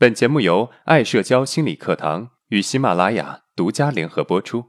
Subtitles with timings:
[0.00, 4.66] 本节目由爱社交心理课堂与喜马拉雅独家联合播出。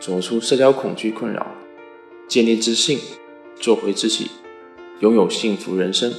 [0.00, 1.46] 走出社交恐惧困扰，
[2.26, 2.98] 建立自信，
[3.56, 4.30] 做回自己，
[5.00, 6.10] 拥有幸福人生。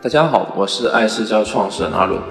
[0.00, 2.22] 大家好，我是爱社交创始人阿伦。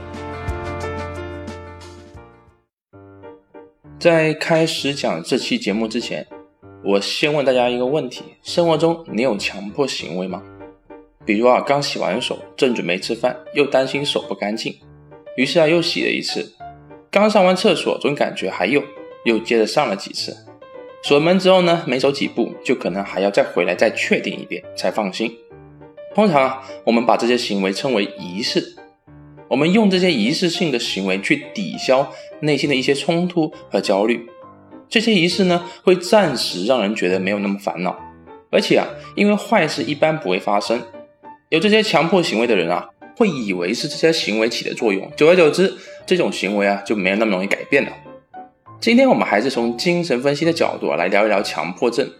[3.99, 6.25] 在开始讲这期节目之前，
[6.81, 10.41] 我先问大家一个问题：生活中你有强迫行为吗？
[11.27, 14.73] 比如啊，刚洗完手，正准备吃饭，又担心手不干净，
[15.35, 16.53] 于是啊又洗了一次。
[17.11, 18.81] 刚上完厕所，总感觉还有，
[19.25, 20.33] 又接着上了几次。
[21.03, 25.35] 锁门之后呢，没走几步，就可能还要再回来再确定一遍才放心。
[26.15, 28.77] 通常啊，我们把这些行为称为仪式，
[29.49, 32.09] 我们用这些仪式性的行为去抵消
[32.39, 34.25] 内心的一些冲突和焦虑。
[34.87, 37.99] 这些仪式呢，会暂时让人觉得没有那么烦恼，
[38.49, 40.81] 而且啊，因为坏事一般不会发生。
[41.49, 45.73] 有这些强迫行为的人啊，会以为是这些行为起的作用，久而久之，
[46.05, 47.91] 这种行为啊就没有那么容易改变了。
[48.81, 52.11] 今天我们还是从精神分析的角度来聊一聊强迫症。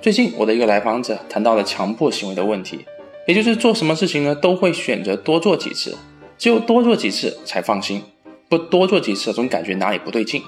[0.00, 2.86] 最近我的一个来访者谈到了强迫行为的问题，
[3.26, 5.98] 也就是做什么事情呢都会选择多做几次，
[6.38, 8.00] 只有多做几次才放心，
[8.48, 10.40] 不多做几次总感觉哪里不对劲。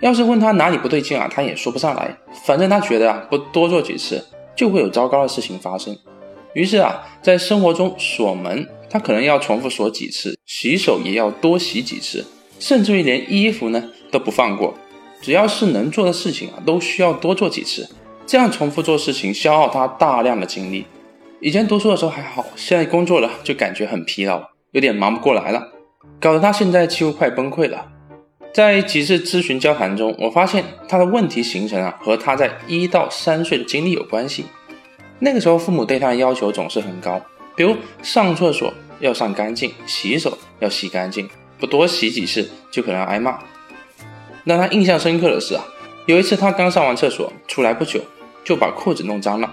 [0.00, 4.26] 要是问他哪里不对劲啊，他也说不上来，反正他觉得啊不多做几次
[4.56, 5.96] 就会有糟糕的事情发生。
[6.54, 12.24] 于是啊，在生活中锁门，他可能要重复锁几次；洗手也要多洗几次，
[12.58, 14.74] 甚至于连衣服呢都不放过。
[15.22, 17.88] 只要是能做的事情啊，都需要多做几次。
[18.26, 20.86] 这样重复做事情，消耗他大量的精力。
[21.40, 24.42] 以前读书的时候还好，现在工作了就感觉很疲劳，
[24.72, 25.68] 有点忙不过来了，
[26.20, 27.86] 搞得他现在几乎快崩溃了。
[28.52, 34.44] 在几次咨询交谈中，我发现他的问题形成啊，和他在一到三岁的经历有关系。
[35.22, 37.20] 那个时候，父母对他的要求总是很高，
[37.54, 43.38] 比如上厕所要上干净，洗手要洗干净，不多洗几次就可能挨骂。
[44.44, 45.62] 让他印象深刻的是啊，
[46.06, 48.00] 有一次他刚上完厕所出来不久，
[48.42, 49.52] 就把裤子弄脏了，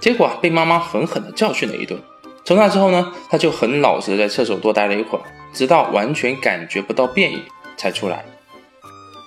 [0.00, 1.96] 结果被妈妈狠狠地教训了一顿。
[2.44, 7.40] 从那之后呢，他就很老实的在厕所多待了一会儿，直到完全感觉不到便意
[7.76, 8.24] 才出来。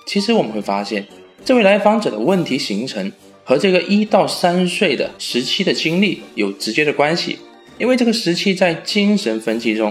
[0.06, 1.08] 其实我们会发现，
[1.42, 3.10] 这位来访者的问题形成。
[3.48, 7.38] 和这个一到三岁的时期的经历有直接的关系，
[7.78, 9.90] 因为这个时期在精神分析中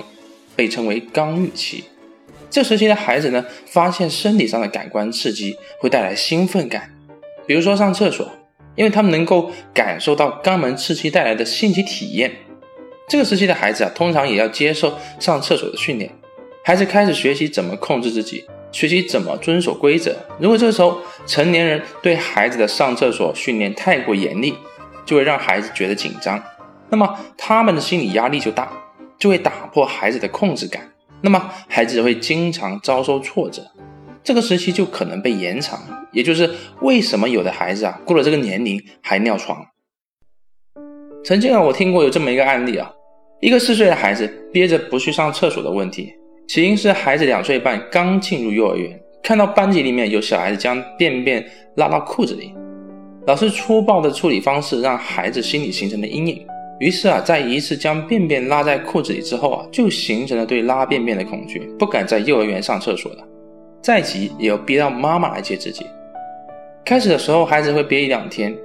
[0.56, 1.84] 被称为刚预期。
[2.51, 6.94] 这时期的孩子呢，发现身体上的感官刺激会带来兴奋感，
[7.47, 8.31] 比如说上厕所，
[8.75, 12.31] 因为他们能够感受到肛门刺激带来的新奇体验。
[13.09, 16.12] 这个时期的孩子啊，通常也要接受上厕所的训练，
[16.67, 18.45] 孩子开始学习怎么控制自己。
[18.73, 20.13] 学习怎么遵守规则。
[20.38, 24.53] 如果这时候成年人对孩子的上厕所训练太过严厉，
[25.05, 26.44] 就会让孩子觉得紧张，
[26.89, 28.69] 那么他们的心理压力就大，
[29.17, 30.91] 就会打破孩子的控制感。
[31.22, 33.66] 那么孩子会经常遭受挫折，
[34.22, 35.79] 这个时期就可能被延长。
[36.11, 36.49] 也就是
[36.81, 39.66] 为什么有的孩子啊过了这个年龄还尿床。
[41.23, 42.91] 曾经啊我听过有这么一个案例啊，
[43.39, 46.13] 一个四岁的孩子憋着不去上厕所的问题。
[46.47, 52.53] 起因是孩子两岁半刚进入幼儿园，看到班级里面有小孩子将便便拉到裤子里，
[53.25, 56.47] 老师粗暴的处理方式让孩子心里形成了阴影。
[56.80, 63.24] 于是啊，在一次将便便拉在裤子里之后啊，就形成了对拉便便的恐惧，不敢在幼儿园上厕所了。
[63.81, 65.85] 再急也要憋到妈妈来接自己。
[66.85, 68.56] 开始的时候，孩子会憋一两天，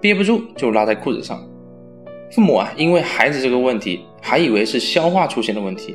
[0.00, 1.40] 憋不住就拉在裤子上。
[2.32, 5.94] 父母啊，因为孩子这个问题，还以为是消化出现的问题。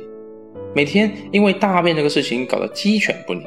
[0.74, 3.44] 每天因为大便这个事情搞得鸡犬不宁，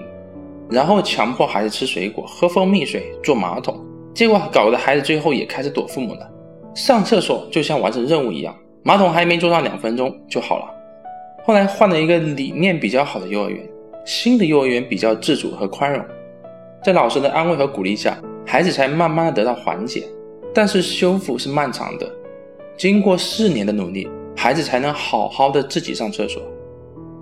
[0.69, 3.79] 然后强迫孩子吃水果、喝蜂蜜水、坐马桶，
[4.13, 6.29] 结果搞得孩子最后也开始躲父母了。
[6.75, 8.53] 上厕所就像完成任务一样，
[8.83, 10.65] 马桶还没坐上两分钟就好了。
[11.45, 13.69] 后来换了一个理念比较好的幼儿园，
[14.05, 16.03] 新的幼儿园比较自主和宽容，
[16.83, 20.03] 在老师的安慰和鼓励下，孩子才慢慢的得到缓解。
[20.53, 22.07] 但是修复是漫长的，
[22.77, 26.43] 经过四年的努力，孩子才能好好的自己上厕所。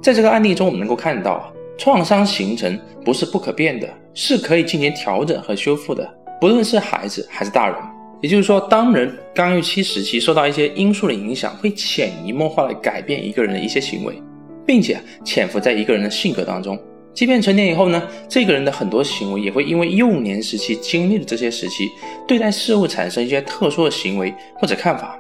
[0.01, 6.07] 在这个案例中，我们能够看到啊，创伤形成不是不可变的，是可以进行调整和修复的。
[6.39, 7.77] 不论是孩子还是大人，
[8.19, 14.19] 也就是说，当人刚预期时期受到一些因素的影响，会潜移默化的改变一个人的一些行为，
[14.65, 16.75] 并且潜伏在一个人的性格当中。
[17.13, 21.87] 即便成年以后呢，这个人的很多行为也会因为幼年时期经历的这些时期，
[22.27, 25.15] 对待事物产生一些特殊的行为或者看法。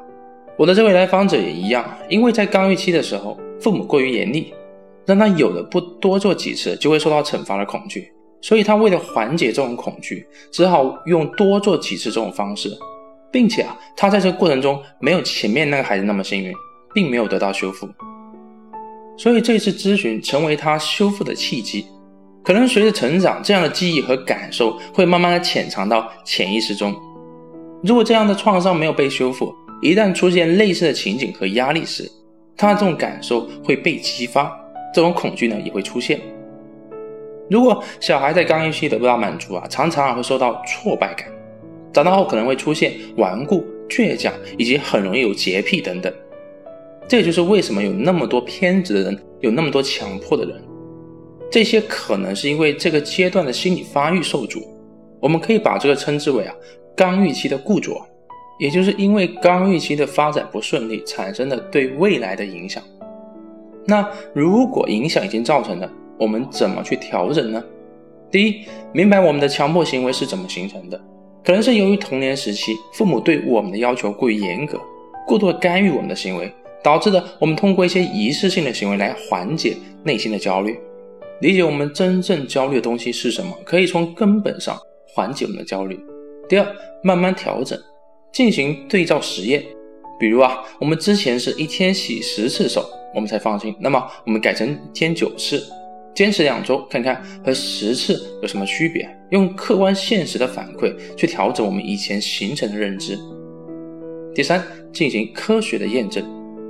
[0.57, 4.51] 我的这位来访者也一样，因为在刚预期的时候，父母过于严厉。
[5.05, 8.11] 让他有了不多做几次就会受到惩罚的恐惧，
[8.41, 12.69] 所以他为了缓解这种恐惧，只好用多做几次这种方式。
[13.31, 16.53] 并且啊，他在这个过程中没有前面那个孩子那么幸运，
[16.93, 17.87] 并没有得到修复。
[19.17, 21.85] 所以这次咨询成为他修复的契机。
[22.43, 26.93] 可能随着成长，这样的记忆和感受会慢慢的潜藏到潜意识中。
[27.83, 32.11] 如果这样的创伤没有被修复，一旦出现类似的情景和压力时，
[32.57, 34.51] 他的这种感受会被激发，
[34.93, 36.19] 这种恐惧呢也会出现。
[37.49, 41.27] 如果小孩在刚预期得不到满足啊，常常会受到挫败感，
[41.91, 46.13] 长大后可能会出现顽固、倔强，以及很容易有洁癖等等。
[47.07, 50.61] 这也就是为什么有那么多偏执的人，有那么多强迫的人。
[51.51, 54.65] 这些可能是因为这个阶段的心理发育受阻。
[55.19, 56.55] 我们可以把这个称之为啊
[56.95, 58.01] 刚预期的固着，
[58.57, 62.81] 也就是因为刚预期的发展不顺利产生的对未来的影响。
[63.85, 67.63] 那如果影响已经造成了，我们怎么去调整呢？
[68.29, 70.99] 第一，明白我们的强迫行为是怎么形成的，
[71.43, 74.79] 可能是由于童年时期父母对我们的要求过于严格，
[75.27, 76.49] 过度的干预我们的行为，
[76.83, 80.79] 导致的我们通过一些仪式性的行为来缓解内心的焦虑。
[81.41, 84.77] 理解我们真正焦虑的东西是什么，可以从根本上
[85.13, 85.99] 缓解我们的焦虑。
[86.47, 86.67] 第二，
[87.03, 87.77] 慢慢调整，
[88.31, 89.63] 进行对照实验。
[90.19, 95.63] 比如啊，我们之前是一天洗十次手，我们才放心，那么我们改成天九次。
[96.13, 99.09] 坚持两周，看看和十次有什么区别。
[99.29, 103.17] 用客观现实的反馈去调整我们以前形成的认知。
[104.35, 104.61] 第三，
[104.91, 106.21] 进行科学的验证。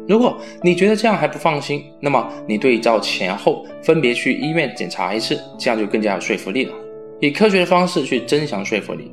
[0.08, 6.74] 如果你觉得这样还不放心，那么你对照前后分别去医院检查一次，这样就更加有说服力了。
[7.20, 9.12] 以科学的方式去增强说服力。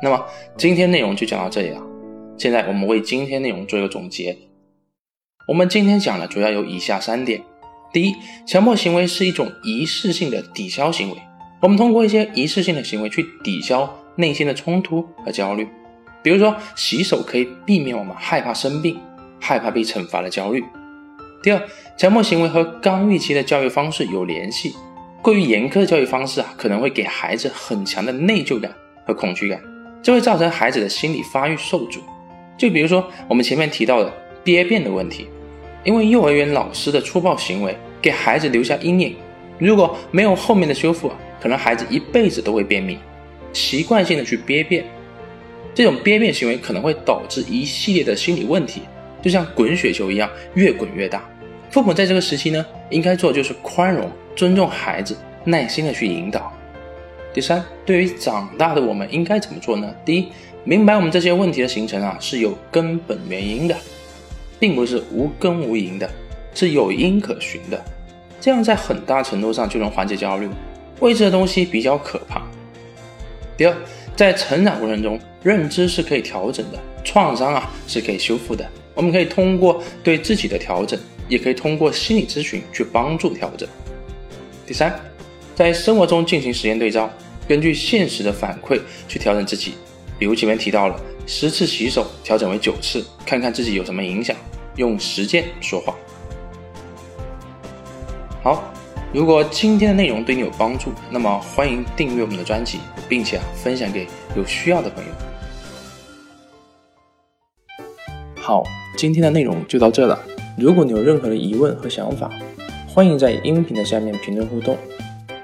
[0.00, 0.24] 那么
[0.56, 1.82] 今天内容就讲到这里了。
[2.38, 4.36] 现在我们为今天内容做一个总结。
[5.46, 7.40] 我们今天讲的主要有以下三点。
[7.92, 11.16] 第一，强迫行为是一种仪式性的抵消行为。
[11.62, 15.68] 我们通过一些仪式性的行为去抵消内心的冲突和焦虑。
[16.20, 18.98] 比如说，洗手可以避免我们害怕生病、
[19.40, 20.64] 害怕被惩罚的焦虑。
[21.44, 21.62] 第二，
[21.96, 24.74] 强迫行为和刚预期的教育方式有联系。
[25.22, 28.74] 过于严苛的教育方式啊，可能会给孩子很强的内疚感
[29.06, 29.62] 和恐惧感，
[30.02, 32.00] 这会造成孩子的心理发育受阻。
[32.58, 35.28] 就比如说我们前面提到的憋便的问题，
[35.86, 37.74] 因为幼儿园老师的粗暴行为。
[38.02, 39.16] 给孩子留下阴影，
[39.58, 41.10] 如果没有后面的修复，
[41.40, 42.98] 可能孩子一辈子都会便秘，
[43.52, 44.84] 习惯性的去憋便，
[45.74, 48.82] 这种憋便行为可能会导致一系列的心理问题，
[49.20, 51.28] 就像滚雪球一样，越滚越大。
[51.70, 56.52] 父母在这个时期呢，应该做就是宽容、尊重孩子，耐心的去引导。
[57.34, 59.92] 第三，对于长大的我们应该怎么做呢？
[60.04, 60.28] 第一，
[60.62, 63.76] 明白我们这些问题的形成啊是有根本原因的，
[64.58, 66.10] 并不是无根无因的，
[66.54, 67.82] 是有因可循的。
[68.40, 70.48] 这样在很大程度上就能缓解焦虑。
[71.00, 72.42] 未知的东西比较可怕。
[73.56, 73.76] 第二，
[74.14, 78.66] 在成长过程中，认知是可以调整的，创伤啊是可以修复的。
[78.94, 80.98] 我们可以通过对自己的调整，
[81.28, 83.68] 也可以通过心理咨询去帮助调整。
[84.66, 84.98] 第三，
[85.54, 87.10] 在生活中进行实验对照，
[87.46, 89.74] 根据现实的反馈去调整自己。
[90.18, 94.36] 比如前面提到了十次洗手调整为九次，看看自己有什么影响，
[94.76, 95.94] 用实践说话。
[98.42, 98.62] 好，
[99.12, 102.78] 如果今天的内容对你有帮助，那么欢迎订阅我们的专辑，
[103.08, 104.06] 并且啊分享给
[104.36, 105.10] 有需要的朋友。
[108.36, 108.62] 好，
[108.96, 110.16] 今天的内容就到这了。
[110.56, 112.30] 如果你有任何的疑问和想法，
[112.86, 114.78] 欢迎在音频的下面评论互动，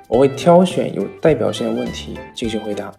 [0.06, 2.94] 我会挑选有代表性的问题进行回答。